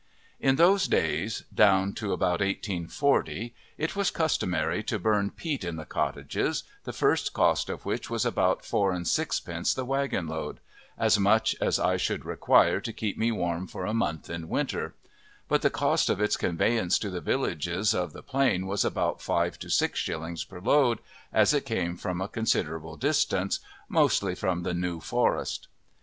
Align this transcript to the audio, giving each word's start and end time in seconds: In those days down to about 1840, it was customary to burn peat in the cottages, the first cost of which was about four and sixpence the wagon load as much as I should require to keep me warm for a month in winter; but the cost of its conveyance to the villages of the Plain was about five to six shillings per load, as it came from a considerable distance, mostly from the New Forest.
In 0.39 0.55
those 0.55 0.87
days 0.87 1.43
down 1.53 1.93
to 1.93 2.11
about 2.11 2.39
1840, 2.39 3.53
it 3.77 3.95
was 3.95 4.09
customary 4.09 4.81
to 4.81 4.97
burn 4.97 5.29
peat 5.29 5.63
in 5.63 5.75
the 5.75 5.85
cottages, 5.85 6.63
the 6.85 6.91
first 6.91 7.33
cost 7.33 7.69
of 7.69 7.85
which 7.85 8.09
was 8.09 8.25
about 8.25 8.65
four 8.65 8.93
and 8.93 9.07
sixpence 9.07 9.75
the 9.75 9.85
wagon 9.85 10.25
load 10.25 10.59
as 10.97 11.19
much 11.19 11.55
as 11.61 11.77
I 11.77 11.97
should 11.97 12.25
require 12.25 12.81
to 12.81 12.91
keep 12.91 13.15
me 13.15 13.31
warm 13.31 13.67
for 13.67 13.85
a 13.85 13.93
month 13.93 14.27
in 14.27 14.49
winter; 14.49 14.95
but 15.47 15.61
the 15.61 15.69
cost 15.69 16.09
of 16.09 16.19
its 16.19 16.35
conveyance 16.35 16.97
to 16.97 17.11
the 17.11 17.21
villages 17.21 17.93
of 17.93 18.11
the 18.11 18.23
Plain 18.23 18.65
was 18.65 18.83
about 18.83 19.21
five 19.21 19.59
to 19.59 19.69
six 19.69 19.99
shillings 19.99 20.43
per 20.43 20.59
load, 20.59 20.97
as 21.31 21.53
it 21.53 21.63
came 21.63 21.95
from 21.95 22.21
a 22.21 22.27
considerable 22.27 22.97
distance, 22.97 23.59
mostly 23.87 24.33
from 24.33 24.63
the 24.63 24.73
New 24.73 24.99
Forest. 24.99 25.67